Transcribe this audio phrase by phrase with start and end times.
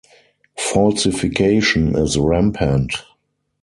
[0.57, 3.03] Falsification is rampant.